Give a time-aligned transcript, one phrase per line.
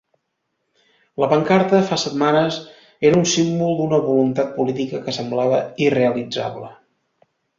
[1.23, 2.57] La pancarta, fa setmanes,
[3.09, 6.75] era el símbol d’una voluntat política que semblava irrealitzable.